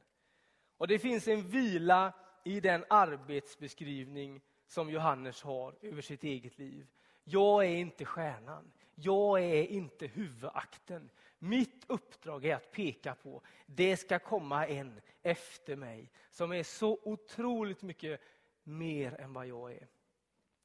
Och 0.77 0.89
Det 0.89 0.99
finns 0.99 1.29
en 1.29 1.49
vila 1.49 2.13
i 2.45 2.61
den 2.61 2.85
arbetsbeskrivning 2.91 4.41
som 4.67 4.91
Johannes 4.91 5.43
har 5.43 5.75
över 5.83 6.03
sitt 6.03 6.25
eget 6.25 6.59
liv. 6.59 6.87
Jag 7.25 7.65
är 7.65 7.77
inte 7.77 8.05
stjärnan. 8.05 8.73
Jag 8.95 9.43
är 9.43 9.67
inte 9.67 10.07
huvudakten. 10.07 11.11
Mitt 11.39 11.85
uppdrag 11.87 12.45
är 12.45 12.55
att 12.55 12.73
peka 12.73 13.15
på 13.15 13.43
det 13.67 13.97
ska 13.97 14.19
komma 14.19 14.67
en 14.67 15.01
efter 15.23 15.77
mig 15.77 16.11
som 16.31 16.53
är 16.53 16.63
så 16.63 16.99
otroligt 17.03 17.83
mycket 17.83 18.21
mer 18.63 19.21
än 19.21 19.33
vad 19.33 19.47
jag 19.47 19.73
är. 19.73 19.89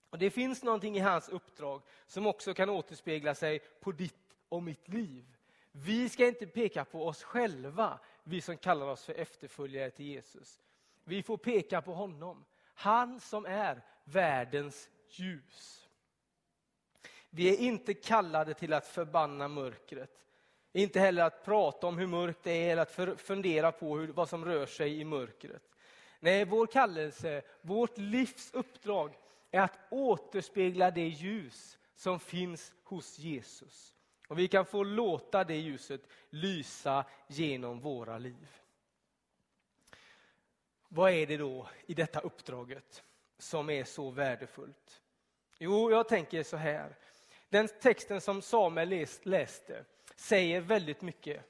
Och 0.09 0.19
Det 0.19 0.29
finns 0.29 0.63
någonting 0.63 0.97
i 0.97 0.99
hans 0.99 1.29
uppdrag 1.29 1.81
som 2.07 2.27
också 2.27 2.53
kan 2.53 2.69
återspegla 2.69 3.35
sig 3.35 3.59
på 3.59 3.91
ditt 3.91 4.35
och 4.49 4.63
mitt 4.63 4.87
liv. 4.87 5.35
Vi 5.71 6.09
ska 6.09 6.27
inte 6.27 6.47
peka 6.47 6.85
på 6.85 7.07
oss 7.07 7.23
själva, 7.23 7.99
vi 8.23 8.41
som 8.41 8.57
kallar 8.57 8.85
oss 8.85 9.05
för 9.05 9.13
efterföljare 9.13 9.91
till 9.91 10.05
Jesus. 10.05 10.61
Vi 11.03 11.23
får 11.23 11.37
peka 11.37 11.81
på 11.81 11.93
honom, 11.93 12.45
han 12.73 13.19
som 13.19 13.45
är 13.45 13.81
världens 14.03 14.89
ljus. 15.07 15.89
Vi 17.29 17.49
är 17.49 17.57
inte 17.57 17.93
kallade 17.93 18.53
till 18.53 18.73
att 18.73 18.87
förbanna 18.87 19.47
mörkret. 19.47 20.23
Inte 20.73 20.99
heller 20.99 21.23
att 21.23 21.45
prata 21.45 21.87
om 21.87 21.97
hur 21.97 22.07
mörkt 22.07 22.43
det 22.43 22.51
är 22.51 22.71
eller 22.71 23.11
att 23.11 23.21
fundera 23.21 23.71
på 23.71 23.97
hur, 23.97 24.07
vad 24.07 24.29
som 24.29 24.45
rör 24.45 24.65
sig 24.65 24.99
i 24.99 25.05
mörkret. 25.05 25.63
Nej, 26.19 26.45
vår 26.45 26.67
kallelse, 26.67 27.41
vårt 27.61 27.97
livs 27.97 28.53
uppdrag 28.53 29.17
är 29.51 29.61
att 29.61 29.79
återspegla 29.89 30.91
det 30.91 31.07
ljus 31.07 31.77
som 31.95 32.19
finns 32.19 32.73
hos 32.83 33.19
Jesus. 33.19 33.95
Och 34.27 34.39
vi 34.39 34.47
kan 34.47 34.65
få 34.65 34.83
låta 34.83 35.43
det 35.43 35.55
ljuset 35.55 36.01
lysa 36.29 37.05
genom 37.27 37.79
våra 37.79 38.17
liv. 38.17 38.47
Vad 40.87 41.11
är 41.11 41.27
det 41.27 41.37
då 41.37 41.69
i 41.85 41.93
detta 41.93 42.19
uppdraget 42.19 43.03
som 43.37 43.69
är 43.69 43.83
så 43.83 44.09
värdefullt? 44.09 45.01
Jo, 45.59 45.91
jag 45.91 46.09
tänker 46.09 46.43
så 46.43 46.57
här. 46.57 46.95
Den 47.49 47.67
texten 47.67 48.21
som 48.21 48.41
Samuel 48.41 49.07
läste 49.23 49.85
säger 50.15 50.61
väldigt 50.61 51.01
mycket. 51.01 51.45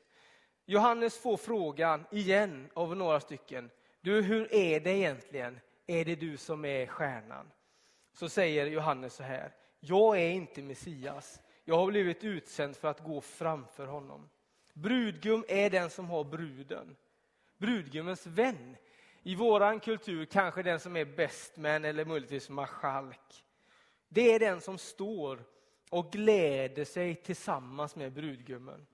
Johannes 0.65 1.17
får 1.17 1.37
frågan 1.37 2.05
igen 2.11 2.69
av 2.73 2.95
några 2.95 3.19
stycken. 3.19 3.69
Du, 4.01 4.21
hur 4.21 4.53
är 4.53 4.79
det 4.79 4.91
egentligen? 4.91 5.59
Är 5.87 6.05
det 6.05 6.15
du 6.15 6.37
som 6.37 6.65
är 6.65 6.85
stjärnan? 6.85 7.51
Så 8.13 8.29
säger 8.29 8.65
Johannes 8.65 9.13
så 9.13 9.23
här. 9.23 9.51
Jag 9.79 10.17
är 10.21 10.29
inte 10.29 10.61
Messias. 10.61 11.41
Jag 11.65 11.77
har 11.77 11.87
blivit 11.87 12.23
utsänd 12.23 12.77
för 12.77 12.87
att 12.87 12.99
gå 12.99 13.21
framför 13.21 13.85
honom. 13.85 14.29
Brudgum 14.73 15.45
är 15.47 15.69
den 15.69 15.89
som 15.89 16.09
har 16.09 16.23
bruden. 16.23 16.95
Brudgummens 17.57 18.27
vän. 18.27 18.77
I 19.23 19.35
våran 19.35 19.79
kultur 19.79 20.25
kanske 20.25 20.63
den 20.63 20.79
som 20.79 20.95
är 20.95 21.05
bestman 21.05 21.85
eller 21.85 22.05
möjligtvis 22.05 22.49
marskalk. 22.49 23.43
Det 24.09 24.33
är 24.33 24.39
den 24.39 24.61
som 24.61 24.77
står 24.77 25.43
och 25.93 26.11
gläder 26.11 26.85
sig 26.85 27.15
tillsammans 27.15 27.95
med 27.95 28.13
brudgummen. 28.13 28.87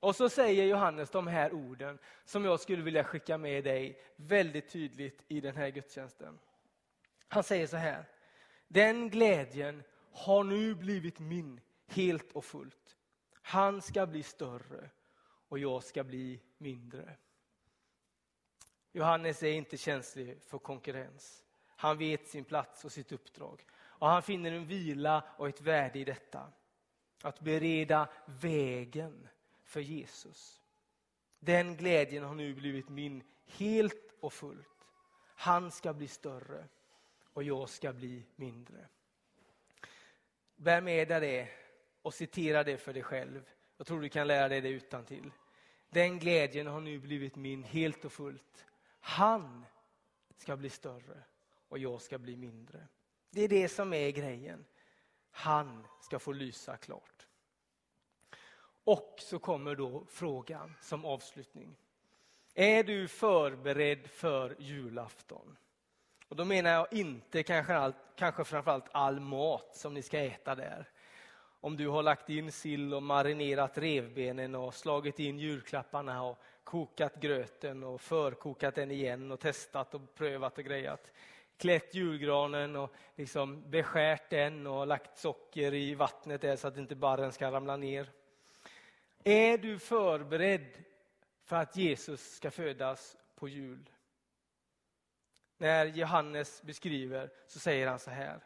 Och 0.00 0.16
så 0.16 0.28
säger 0.28 0.64
Johannes 0.64 1.10
de 1.10 1.26
här 1.26 1.52
orden 1.52 1.98
som 2.24 2.44
jag 2.44 2.60
skulle 2.60 2.82
vilja 2.82 3.04
skicka 3.04 3.38
med 3.38 3.64
dig 3.64 4.00
väldigt 4.16 4.68
tydligt 4.68 5.24
i 5.28 5.40
den 5.40 5.56
här 5.56 5.68
gudstjänsten. 5.68 6.38
Han 7.28 7.42
säger 7.42 7.66
så 7.66 7.76
här. 7.76 8.04
Den 8.68 9.10
glädjen 9.10 9.82
har 10.12 10.44
nu 10.44 10.74
blivit 10.74 11.18
min 11.18 11.60
helt 11.86 12.32
och 12.32 12.44
fullt. 12.44 12.96
Han 13.32 13.82
ska 13.82 14.06
bli 14.06 14.22
större 14.22 14.90
och 15.48 15.58
jag 15.58 15.84
ska 15.84 16.04
bli 16.04 16.40
mindre. 16.58 17.16
Johannes 18.92 19.42
är 19.42 19.52
inte 19.52 19.76
känslig 19.76 20.42
för 20.42 20.58
konkurrens. 20.58 21.44
Han 21.66 21.98
vet 21.98 22.28
sin 22.28 22.44
plats 22.44 22.84
och 22.84 22.92
sitt 22.92 23.12
uppdrag. 23.12 23.64
Och 23.98 24.08
han 24.08 24.22
finner 24.22 24.52
en 24.52 24.66
vila 24.66 25.24
och 25.36 25.48
ett 25.48 25.60
värde 25.60 25.98
i 25.98 26.04
detta. 26.04 26.52
Att 27.22 27.40
bereda 27.40 28.08
vägen 28.26 29.28
för 29.64 29.80
Jesus. 29.80 30.60
Den 31.40 31.76
glädjen 31.76 32.24
har 32.24 32.34
nu 32.34 32.54
blivit 32.54 32.88
min 32.88 33.22
helt 33.46 34.14
och 34.20 34.32
fullt. 34.32 34.86
Han 35.34 35.70
ska 35.70 35.92
bli 35.92 36.08
större 36.08 36.64
och 37.32 37.42
jag 37.42 37.68
ska 37.68 37.92
bli 37.92 38.24
mindre. 38.36 38.88
Bär 40.56 40.80
med 40.80 41.08
dig 41.08 41.20
det 41.20 41.48
och 42.02 42.14
citera 42.14 42.64
det 42.64 42.78
för 42.78 42.92
dig 42.92 43.02
själv. 43.02 43.50
Jag 43.76 43.86
tror 43.86 44.00
du 44.00 44.08
kan 44.08 44.26
lära 44.26 44.48
dig 44.48 44.60
det 44.60 44.68
utan 44.68 45.04
till. 45.04 45.30
Den 45.88 46.18
glädjen 46.18 46.66
har 46.66 46.80
nu 46.80 46.98
blivit 46.98 47.36
min 47.36 47.62
helt 47.62 48.04
och 48.04 48.12
fullt. 48.12 48.66
Han 49.00 49.64
ska 50.36 50.56
bli 50.56 50.70
större 50.70 51.22
och 51.68 51.78
jag 51.78 52.02
ska 52.02 52.18
bli 52.18 52.36
mindre. 52.36 52.86
Det 53.30 53.42
är 53.42 53.48
det 53.48 53.68
som 53.68 53.92
är 53.92 54.10
grejen. 54.10 54.64
Han 55.30 55.86
ska 56.00 56.18
få 56.18 56.32
lysa 56.32 56.76
klart. 56.76 57.26
Och 58.84 59.14
så 59.18 59.38
kommer 59.38 59.74
då 59.74 60.04
frågan 60.08 60.74
som 60.80 61.04
avslutning. 61.04 61.76
Är 62.54 62.84
du 62.84 63.08
förberedd 63.08 64.06
för 64.06 64.56
julafton? 64.58 65.56
Och 66.28 66.36
då 66.36 66.44
menar 66.44 66.70
jag 66.70 66.92
inte 66.92 67.42
kanske, 67.42 67.76
allt, 67.76 67.96
kanske 68.16 68.44
framförallt 68.44 68.88
all 68.92 69.20
mat 69.20 69.76
som 69.76 69.94
ni 69.94 70.02
ska 70.02 70.18
äta 70.18 70.54
där. 70.54 70.88
Om 71.60 71.76
du 71.76 71.88
har 71.88 72.02
lagt 72.02 72.30
in 72.30 72.52
sill 72.52 72.94
och 72.94 73.02
marinerat 73.02 73.78
revbenen 73.78 74.54
och 74.54 74.74
slagit 74.74 75.18
in 75.18 75.38
julklapparna 75.38 76.22
och 76.22 76.38
kokat 76.64 77.20
gröten 77.20 77.84
och 77.84 78.00
förkokat 78.00 78.74
den 78.74 78.90
igen 78.90 79.32
och 79.32 79.40
testat 79.40 79.94
och 79.94 80.14
prövat 80.14 80.58
och 80.58 80.64
grejat 80.64 81.12
klätt 81.58 81.94
julgranen 81.94 82.76
och 82.76 82.92
liksom 83.16 83.70
beskärt 83.70 84.30
den 84.30 84.66
och 84.66 84.86
lagt 84.86 85.18
socker 85.18 85.74
i 85.74 85.94
vattnet 85.94 86.40
där 86.40 86.56
så 86.56 86.68
att 86.68 86.76
inte 86.76 86.96
barren 86.96 87.32
ska 87.32 87.50
ramla 87.50 87.76
ner. 87.76 88.10
Är 89.24 89.58
du 89.58 89.78
förberedd 89.78 90.84
för 91.44 91.56
att 91.56 91.76
Jesus 91.76 92.34
ska 92.34 92.50
födas 92.50 93.16
på 93.34 93.48
jul? 93.48 93.90
När 95.56 95.86
Johannes 95.86 96.62
beskriver 96.62 97.30
så 97.46 97.58
säger 97.58 97.86
han 97.86 97.98
så 97.98 98.10
här. 98.10 98.44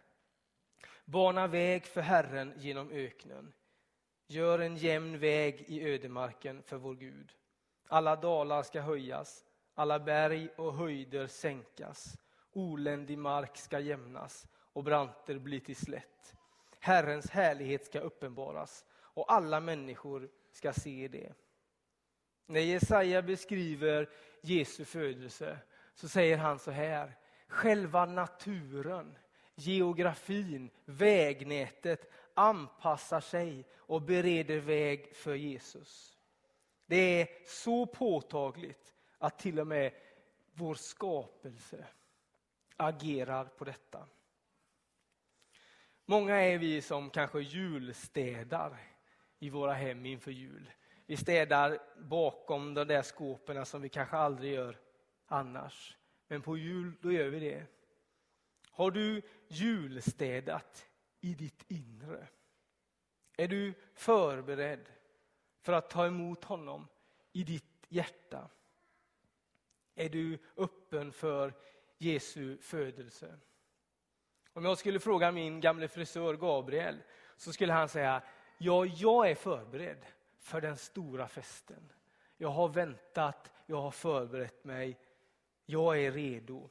Bana 1.04 1.46
väg 1.46 1.86
för 1.86 2.00
Herren 2.00 2.54
genom 2.56 2.90
öknen. 2.90 3.52
Gör 4.26 4.58
en 4.58 4.76
jämn 4.76 5.18
väg 5.18 5.64
i 5.68 5.88
ödemarken 5.88 6.62
för 6.62 6.76
vår 6.76 6.94
Gud. 6.94 7.32
Alla 7.86 8.16
dalar 8.16 8.62
ska 8.62 8.80
höjas, 8.80 9.44
alla 9.74 10.00
berg 10.00 10.48
och 10.56 10.74
höjder 10.74 11.26
sänkas. 11.26 12.18
Oländig 12.52 13.18
mark 13.18 13.56
ska 13.56 13.80
jämnas 13.80 14.46
och 14.72 14.84
branter 14.84 15.38
bli 15.38 15.60
till 15.60 15.76
slätt. 15.76 16.34
Herrens 16.80 17.30
härlighet 17.30 17.84
ska 17.86 18.00
uppenbaras 18.00 18.84
och 18.92 19.32
alla 19.32 19.60
människor 19.60 20.28
ska 20.52 20.72
se 20.72 21.08
det. 21.08 21.32
När 22.46 22.60
Jesaja 22.60 23.22
beskriver 23.22 24.10
Jesu 24.40 24.84
födelse 24.84 25.58
så 25.94 26.08
säger 26.08 26.38
han 26.38 26.58
så 26.58 26.70
här. 26.70 27.18
Själva 27.48 28.06
naturen, 28.06 29.18
geografin, 29.54 30.70
vägnätet 30.84 32.10
anpassar 32.34 33.20
sig 33.20 33.64
och 33.76 34.02
bereder 34.02 34.58
väg 34.58 35.16
för 35.16 35.34
Jesus. 35.34 36.18
Det 36.86 37.20
är 37.20 37.28
så 37.46 37.86
påtagligt 37.86 38.94
att 39.18 39.38
till 39.38 39.60
och 39.60 39.66
med 39.66 39.92
vår 40.52 40.74
skapelse 40.74 41.86
agerar 42.86 43.44
på 43.44 43.64
detta. 43.64 44.06
Många 46.04 46.36
är 46.36 46.58
vi 46.58 46.82
som 46.82 47.10
kanske 47.10 47.40
julstädar 47.40 48.78
i 49.38 49.50
våra 49.50 49.72
hem 49.72 50.06
inför 50.06 50.30
jul. 50.30 50.70
Vi 51.06 51.16
städar 51.16 51.78
bakom 51.98 52.74
de 52.74 52.84
där 52.84 53.02
skåpen 53.02 53.66
som 53.66 53.82
vi 53.82 53.88
kanske 53.88 54.16
aldrig 54.16 54.52
gör 54.52 54.78
annars. 55.26 55.96
Men 56.28 56.42
på 56.42 56.56
jul, 56.56 56.92
då 57.02 57.12
gör 57.12 57.28
vi 57.28 57.40
det. 57.40 57.66
Har 58.70 58.90
du 58.90 59.22
julstädat 59.48 60.86
i 61.20 61.34
ditt 61.34 61.70
inre? 61.70 62.28
Är 63.36 63.48
du 63.48 63.74
förberedd 63.94 64.92
för 65.60 65.72
att 65.72 65.90
ta 65.90 66.06
emot 66.06 66.44
honom 66.44 66.88
i 67.32 67.44
ditt 67.44 67.86
hjärta? 67.88 68.48
Är 69.94 70.08
du 70.08 70.38
öppen 70.56 71.12
för 71.12 71.54
Jesu 72.02 72.58
födelse? 72.58 73.38
Om 74.52 74.64
jag 74.64 74.78
skulle 74.78 75.00
fråga 75.00 75.32
min 75.32 75.60
gamle 75.60 75.88
frisör 75.88 76.36
Gabriel 76.36 77.02
så 77.36 77.52
skulle 77.52 77.72
han 77.72 77.88
säga, 77.88 78.22
ja, 78.58 78.86
jag 78.86 79.30
är 79.30 79.34
förberedd 79.34 80.06
för 80.38 80.60
den 80.60 80.76
stora 80.76 81.28
festen. 81.28 81.92
Jag 82.36 82.48
har 82.48 82.68
väntat, 82.68 83.52
jag 83.66 83.80
har 83.80 83.90
förberett 83.90 84.64
mig, 84.64 84.98
jag 85.66 86.02
är 86.04 86.12
redo 86.12 86.70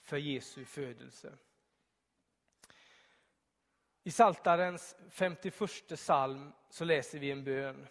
för 0.00 0.16
Jesu 0.16 0.64
födelse. 0.64 1.32
I 4.04 4.10
Saltarens 4.10 4.96
51 5.10 5.88
psalm 5.88 6.52
så 6.70 6.84
läser 6.84 7.18
vi 7.18 7.30
en 7.30 7.44
bön 7.44 7.86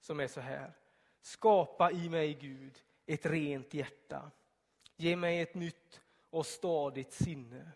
som 0.00 0.20
är 0.20 0.26
så 0.26 0.40
här. 0.40 0.72
Skapa 1.20 1.90
i 1.90 2.08
mig 2.08 2.34
Gud 2.34 2.84
ett 3.06 3.26
rent 3.26 3.74
hjärta. 3.74 4.30
Ge 4.96 5.16
mig 5.16 5.40
ett 5.40 5.54
nytt 5.54 6.00
och 6.30 6.46
stadigt 6.46 7.12
sinne. 7.12 7.72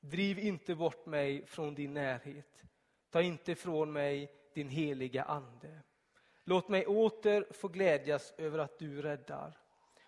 Driv 0.00 0.38
inte 0.38 0.74
bort 0.74 1.06
mig 1.06 1.46
från 1.46 1.74
din 1.74 1.94
närhet. 1.94 2.64
Ta 3.10 3.22
inte 3.22 3.54
från 3.54 3.92
mig 3.92 4.32
din 4.54 4.68
heliga 4.68 5.24
ande. 5.24 5.82
Låt 6.44 6.68
mig 6.68 6.86
åter 6.86 7.46
få 7.52 7.68
glädjas 7.68 8.34
över 8.36 8.58
att 8.58 8.78
du 8.78 9.02
räddar. 9.02 9.58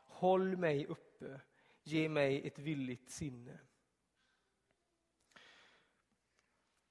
Håll 0.07 0.57
mig 0.57 0.87
uppe. 0.87 1.41
Ge 1.83 2.09
mig 2.09 2.47
ett 2.47 2.59
villigt 2.59 3.11
sinne. 3.11 3.59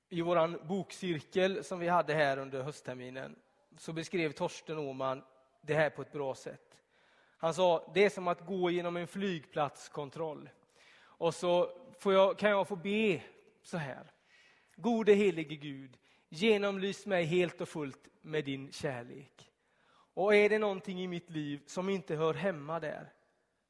I 0.09 0.21
vår 0.21 0.65
bokcirkel 0.65 1.63
som 1.63 1.79
vi 1.79 1.87
hade 1.87 2.13
här 2.13 2.37
under 2.37 2.63
höstterminen 2.63 3.39
så 3.77 3.93
beskrev 3.93 4.31
Torsten 4.31 4.77
Åman 4.77 5.23
det 5.61 5.73
här 5.73 5.89
på 5.89 6.01
ett 6.01 6.11
bra 6.11 6.35
sätt. 6.35 6.78
Han 7.41 7.53
sa 7.53 7.91
det 7.93 8.05
är 8.05 8.09
som 8.09 8.27
att 8.27 8.45
gå 8.45 8.69
genom 8.69 8.97
en 8.97 9.07
flygplatskontroll. 9.07 10.49
Och 11.01 11.35
så 11.35 11.71
jag, 12.03 12.37
kan 12.37 12.49
jag 12.49 12.67
få 12.67 12.75
be 12.75 13.21
så 13.61 13.77
här. 13.77 14.11
Gode 14.75 15.13
helige 15.13 15.55
Gud, 15.55 15.97
genomlys 16.29 17.05
mig 17.05 17.25
helt 17.25 17.61
och 17.61 17.69
fullt 17.69 18.07
med 18.21 18.45
din 18.45 18.71
kärlek. 18.71 19.51
Och 20.13 20.35
är 20.35 20.49
det 20.49 20.59
någonting 20.59 21.01
i 21.01 21.07
mitt 21.07 21.29
liv 21.29 21.61
som 21.65 21.89
inte 21.89 22.15
hör 22.15 22.33
hemma 22.33 22.79
där, 22.79 23.13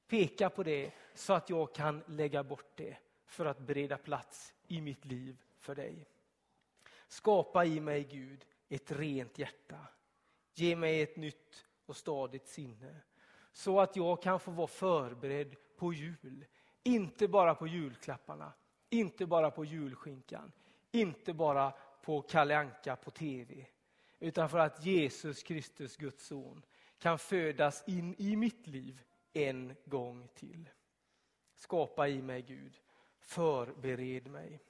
peka 0.07 0.49
på 0.49 0.63
det 0.63 0.91
så 1.13 1.33
att 1.33 1.49
jag 1.49 1.75
kan 1.75 2.03
lägga 2.07 2.43
bort 2.43 2.71
det 2.75 2.97
för 3.25 3.45
att 3.45 3.59
bereda 3.59 3.97
plats 3.97 4.53
i 4.67 4.81
mitt 4.81 5.05
liv 5.05 5.37
för 5.59 5.75
dig. 5.75 6.07
Skapa 7.07 7.65
i 7.65 7.79
mig 7.79 8.03
Gud 8.03 8.45
ett 8.69 8.91
rent 8.91 9.39
hjärta. 9.39 9.77
Ge 10.53 10.75
mig 10.75 11.01
ett 11.01 11.15
nytt 11.15 11.65
och 11.85 11.95
stadigt 11.95 12.47
sinne. 12.47 13.01
Så 13.51 13.79
att 13.79 13.95
jag 13.95 14.21
kan 14.21 14.39
få 14.39 14.51
vara 14.51 14.67
förberedd 14.67 15.55
på 15.77 15.93
jul. 15.93 16.45
Inte 16.83 17.27
bara 17.27 17.55
på 17.55 17.67
julklapparna, 17.67 18.53
inte 18.89 19.25
bara 19.25 19.51
på 19.51 19.65
julskinkan, 19.65 20.51
inte 20.91 21.33
bara 21.33 21.73
på 22.01 22.21
Kalle 22.21 22.57
Anka 22.57 22.95
på 22.95 23.11
tv. 23.11 23.65
Utan 24.19 24.49
för 24.49 24.57
att 24.59 24.85
Jesus 24.85 25.43
Kristus, 25.43 25.97
Guds 25.97 26.27
son, 26.27 26.65
kan 26.99 27.19
födas 27.19 27.83
in 27.87 28.15
i 28.17 28.35
mitt 28.35 28.67
liv 28.67 29.01
en 29.33 29.75
gång 29.85 30.27
till. 30.35 30.69
Skapa 31.55 32.07
i 32.07 32.21
mig 32.21 32.41
Gud, 32.41 32.79
förbered 33.19 34.27
mig. 34.27 34.61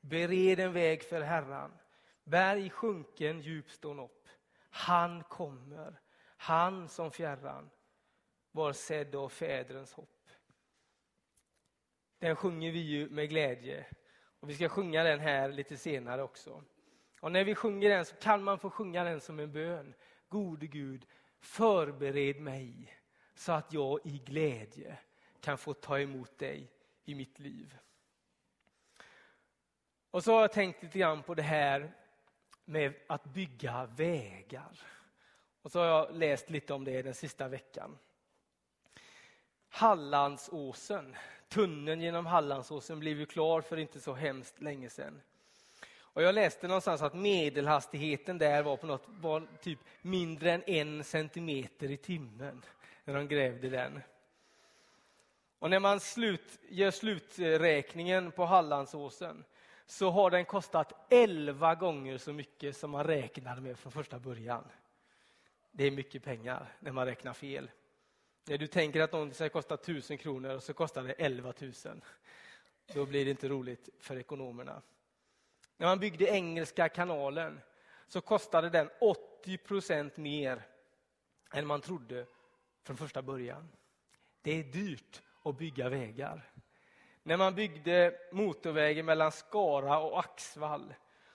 Bered 0.00 0.60
en 0.60 0.72
väg 0.72 1.02
för 1.02 1.20
Herran. 1.20 1.72
Berg 2.24 2.70
sjunken, 2.70 3.40
djup 3.40 3.70
stån 3.70 4.00
upp. 4.00 4.28
Han 4.70 5.24
kommer, 5.24 6.00
han 6.40 6.88
som 6.88 7.10
fjärran 7.10 7.70
var 8.52 8.72
sedd 8.72 9.14
av 9.14 9.28
fädrens 9.28 9.92
hopp. 9.92 10.30
Den 12.18 12.36
sjunger 12.36 12.72
vi 12.72 12.78
ju 12.78 13.08
med 13.08 13.28
glädje 13.28 13.86
och 14.40 14.50
vi 14.50 14.54
ska 14.54 14.68
sjunga 14.68 15.02
den 15.02 15.20
här 15.20 15.48
lite 15.48 15.76
senare 15.76 16.22
också. 16.22 16.64
Och 17.20 17.32
när 17.32 17.44
vi 17.44 17.54
sjunger 17.54 17.88
den 17.88 18.04
så 18.04 18.16
kan 18.16 18.44
man 18.44 18.58
få 18.58 18.70
sjunga 18.70 19.04
den 19.04 19.20
som 19.20 19.40
en 19.40 19.52
bön. 19.52 19.94
Gode 20.28 20.66
Gud, 20.66 21.06
förbered 21.40 22.40
mig 22.40 22.94
så 23.34 23.52
att 23.52 23.72
jag 23.72 24.00
i 24.04 24.18
glädje 24.18 24.98
kan 25.40 25.58
få 25.58 25.74
ta 25.74 26.00
emot 26.00 26.38
dig 26.38 26.70
i 27.04 27.14
mitt 27.14 27.38
liv. 27.38 27.78
Och 30.10 30.24
så 30.24 30.32
har 30.32 30.40
jag 30.40 30.52
tänkt 30.52 30.82
lite 30.82 30.98
grann 30.98 31.22
på 31.22 31.34
det 31.34 31.42
här 31.42 31.94
med 32.64 32.94
att 33.06 33.24
bygga 33.24 33.86
vägar. 33.86 34.80
Och 35.68 35.72
så 35.72 35.78
har 35.78 35.86
jag 35.86 36.16
läst 36.16 36.50
lite 36.50 36.74
om 36.74 36.84
det 36.84 37.02
den 37.02 37.14
sista 37.14 37.48
veckan. 37.48 37.98
Hallandsåsen, 39.68 41.16
tunneln 41.48 42.00
genom 42.00 42.26
Hallandsåsen 42.26 43.00
blev 43.00 43.18
ju 43.18 43.26
klar 43.26 43.60
för 43.60 43.76
inte 43.76 44.00
så 44.00 44.14
hemskt 44.14 44.62
länge 44.62 44.90
sedan. 44.90 45.20
Och 45.98 46.22
jag 46.22 46.34
läste 46.34 46.68
någonstans 46.68 47.02
att 47.02 47.14
medelhastigheten 47.14 48.38
där 48.38 48.62
var 48.62 48.76
på 48.76 48.86
något 48.86 49.04
var 49.06 49.46
typ 49.62 49.78
mindre 50.02 50.52
än 50.52 50.62
en 50.66 51.04
centimeter 51.04 51.90
i 51.90 51.96
timmen 51.96 52.64
när 53.04 53.14
de 53.14 53.28
grävde 53.28 53.68
den. 53.68 54.00
Och 55.58 55.70
när 55.70 55.80
man 55.80 56.00
slut, 56.00 56.60
gör 56.68 56.90
sluträkningen 56.90 58.32
på 58.32 58.44
Hallandsåsen 58.44 59.44
så 59.86 60.10
har 60.10 60.30
den 60.30 60.44
kostat 60.44 61.06
11 61.08 61.74
gånger 61.74 62.18
så 62.18 62.32
mycket 62.32 62.76
som 62.76 62.90
man 62.90 63.04
räknade 63.04 63.60
med 63.60 63.78
från 63.78 63.92
första 63.92 64.18
början. 64.18 64.64
Det 65.78 65.84
är 65.84 65.90
mycket 65.90 66.22
pengar 66.22 66.72
när 66.80 66.92
man 66.92 67.06
räknar 67.06 67.32
fel. 67.32 67.70
När 68.44 68.58
du 68.58 68.66
tänker 68.66 69.00
att 69.00 69.12
något 69.12 69.34
ska 69.34 69.48
kosta 69.48 69.74
1000 69.74 70.18
kronor 70.18 70.54
och 70.54 70.62
så 70.62 70.74
kostar 70.74 71.04
det 71.04 71.12
11 71.12 71.52
000. 71.60 71.72
Då 72.94 73.06
blir 73.06 73.24
det 73.24 73.30
inte 73.30 73.48
roligt 73.48 73.88
för 73.98 74.16
ekonomerna. 74.16 74.82
När 75.76 75.86
man 75.86 75.98
byggde 75.98 76.24
Engelska 76.24 76.88
kanalen 76.88 77.60
så 78.06 78.20
kostade 78.20 78.70
den 78.70 78.90
80 79.00 79.58
procent 79.58 80.16
mer 80.16 80.62
än 81.52 81.66
man 81.66 81.80
trodde 81.80 82.26
från 82.82 82.96
första 82.96 83.22
början. 83.22 83.68
Det 84.42 84.58
är 84.58 84.64
dyrt 84.64 85.22
att 85.42 85.58
bygga 85.58 85.88
vägar. 85.88 86.52
När 87.22 87.36
man 87.36 87.54
byggde 87.54 88.18
motorvägen 88.32 89.06
mellan 89.06 89.32
Skara 89.32 89.98
och 89.98 90.18
Axvall 90.18 90.94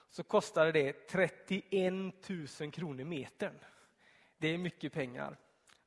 så 0.10 0.24
kostade 0.24 0.72
det 0.72 1.08
31 1.08 1.94
000 2.60 2.72
kronor 2.72 3.04
metern. 3.04 3.60
Det 4.44 4.54
är 4.54 4.58
mycket 4.58 4.94
pengar. 4.94 5.38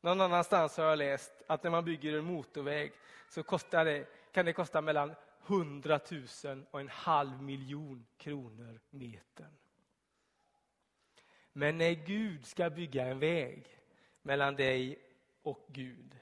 Någon 0.00 0.20
annanstans 0.20 0.76
har 0.76 0.84
jag 0.84 0.98
läst 0.98 1.32
att 1.46 1.62
när 1.62 1.70
man 1.70 1.84
bygger 1.84 2.18
en 2.18 2.24
motorväg 2.24 2.92
så 3.28 3.42
kostar 3.42 3.84
det, 3.84 4.06
kan 4.32 4.44
det 4.44 4.52
kosta 4.52 4.80
mellan 4.80 5.14
100 5.46 6.00
000 6.44 6.66
och 6.70 6.80
en 6.80 6.88
halv 6.88 7.42
miljon 7.42 8.06
kronor 8.16 8.80
metern. 8.90 9.52
Men 11.52 11.78
när 11.78 11.92
Gud 11.92 12.46
ska 12.46 12.70
bygga 12.70 13.06
en 13.06 13.18
väg 13.18 13.66
mellan 14.22 14.56
dig 14.56 14.98
och 15.42 15.66
Gud, 15.68 16.18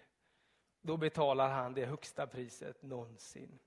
då 0.82 0.96
betalar 0.96 1.48
han 1.48 1.74
det 1.74 1.86
högsta 1.86 2.26
priset 2.26 2.82
någonsin. 2.82 3.58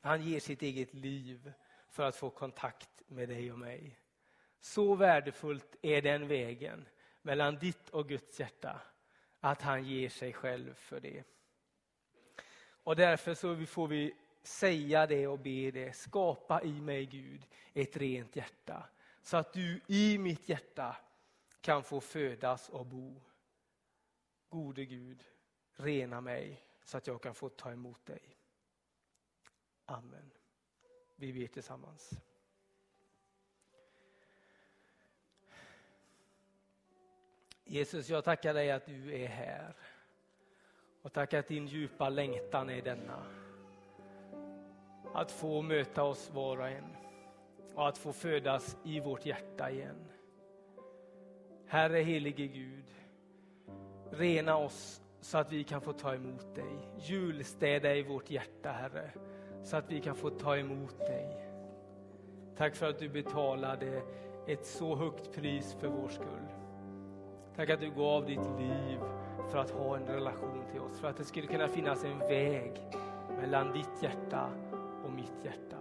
Han 0.00 0.22
ger 0.22 0.40
sitt 0.40 0.62
eget 0.62 0.94
liv 0.94 1.52
för 1.90 2.02
att 2.02 2.16
få 2.16 2.30
kontakt 2.30 3.02
med 3.06 3.28
dig 3.28 3.52
och 3.52 3.58
mig. 3.58 3.98
Så 4.60 4.94
värdefullt 4.94 5.76
är 5.82 6.02
den 6.02 6.28
vägen 6.28 6.86
mellan 7.28 7.58
ditt 7.58 7.88
och 7.88 8.08
Guds 8.08 8.40
hjärta 8.40 8.80
att 9.40 9.62
han 9.62 9.84
ger 9.84 10.08
sig 10.08 10.32
själv 10.32 10.74
för 10.74 11.00
det. 11.00 11.24
Och 12.60 12.96
därför 12.96 13.34
så 13.34 13.66
får 13.66 13.88
vi 13.88 14.14
säga 14.42 15.06
det 15.06 15.26
och 15.26 15.38
be 15.38 15.70
det. 15.70 15.96
Skapa 15.96 16.62
i 16.62 16.80
mig 16.80 17.06
Gud 17.06 17.46
ett 17.74 17.96
rent 17.96 18.36
hjärta 18.36 18.88
så 19.22 19.36
att 19.36 19.52
du 19.52 19.80
i 19.86 20.18
mitt 20.18 20.48
hjärta 20.48 20.96
kan 21.60 21.82
få 21.82 22.00
födas 22.00 22.68
och 22.68 22.86
bo. 22.86 23.22
Gode 24.48 24.84
Gud, 24.84 25.24
rena 25.72 26.20
mig 26.20 26.62
så 26.84 26.96
att 26.96 27.06
jag 27.06 27.22
kan 27.22 27.34
få 27.34 27.48
ta 27.48 27.72
emot 27.72 28.06
dig. 28.06 28.36
Amen. 29.84 30.30
Vi 31.16 31.32
ber 31.32 31.46
tillsammans. 31.46 32.10
Jesus, 37.70 38.10
jag 38.10 38.24
tackar 38.24 38.54
dig 38.54 38.70
att 38.70 38.86
du 38.86 39.22
är 39.22 39.26
här. 39.26 39.74
Och 41.02 41.12
tackar 41.12 41.38
att 41.38 41.48
din 41.48 41.66
djupa 41.66 42.08
längtan 42.08 42.70
är 42.70 42.82
denna. 42.82 43.22
Att 45.14 45.30
få 45.30 45.62
möta 45.62 46.02
oss 46.02 46.30
var 46.34 46.56
och 46.56 46.68
en 46.68 46.96
och 47.74 47.88
att 47.88 47.98
få 47.98 48.12
födas 48.12 48.76
i 48.84 49.00
vårt 49.00 49.26
hjärta 49.26 49.70
igen. 49.70 50.04
Herre 51.66 51.98
helige 51.98 52.46
Gud, 52.46 52.84
rena 54.10 54.56
oss 54.56 55.02
så 55.20 55.38
att 55.38 55.52
vi 55.52 55.64
kan 55.64 55.80
få 55.80 55.92
ta 55.92 56.14
emot 56.14 56.54
dig. 56.54 56.88
Julstäda 56.98 57.94
i 57.94 58.02
vårt 58.02 58.30
hjärta, 58.30 58.72
Herre, 58.72 59.10
så 59.64 59.76
att 59.76 59.90
vi 59.90 60.00
kan 60.00 60.14
få 60.14 60.30
ta 60.30 60.56
emot 60.56 60.98
dig. 60.98 61.50
Tack 62.56 62.76
för 62.76 62.90
att 62.90 62.98
du 62.98 63.08
betalade 63.08 64.02
ett 64.46 64.66
så 64.66 64.96
högt 64.96 65.32
pris 65.32 65.76
för 65.80 65.88
vår 65.88 66.08
skull. 66.08 66.48
Tack 67.58 67.70
att 67.70 67.80
du 67.80 67.90
gav 67.90 68.26
ditt 68.26 68.46
liv 68.58 68.98
för 69.50 69.58
att 69.58 69.70
ha 69.70 69.96
en 69.96 70.06
relation 70.06 70.64
till 70.72 70.80
oss, 70.80 71.00
för 71.00 71.08
att 71.08 71.16
det 71.16 71.24
skulle 71.24 71.46
kunna 71.46 71.68
finnas 71.68 72.04
en 72.04 72.18
väg 72.18 72.72
mellan 73.40 73.72
ditt 73.72 74.02
hjärta 74.02 74.50
och 75.04 75.12
mitt 75.12 75.44
hjärta. 75.44 75.78